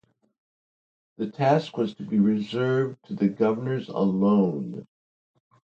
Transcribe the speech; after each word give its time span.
This 1.19 1.31
task 1.35 1.77
was 1.77 1.93
to 1.93 2.03
be 2.03 2.17
reserved 2.17 2.97
to 3.05 3.13
the 3.13 3.29
governors 3.29 3.87
alone. 3.87 4.87